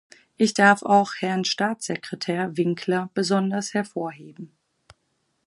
[0.35, 4.51] Ich darf auch Herrn Staatssekretär Winkler besonders hervorheben.